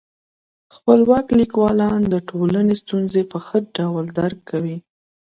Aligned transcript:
خپلواک 0.75 1.27
لیکوالان 1.39 2.01
د 2.13 2.15
ټولني 2.29 2.73
ستونزي 2.81 3.23
په 3.31 3.37
ښه 3.45 3.57
ډول 3.77 4.05
درک 4.19 4.39
کوي. 4.49 4.77